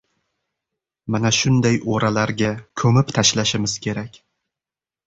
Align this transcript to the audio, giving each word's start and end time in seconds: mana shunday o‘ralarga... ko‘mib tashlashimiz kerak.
mana 1.15 1.31
shunday 1.41 1.77
o‘ralarga... 1.97 2.51
ko‘mib 2.85 3.17
tashlashimiz 3.21 3.79
kerak. 3.87 4.21